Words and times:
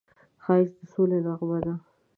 ښایست 0.43 0.75
د 0.79 0.81
سولې 0.91 1.19
نغمه 1.25 1.59
ده 1.65 1.73